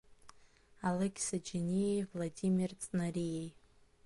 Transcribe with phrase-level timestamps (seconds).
[0.87, 3.49] Алықьса Џьениеи Владимир Ҵнариеи…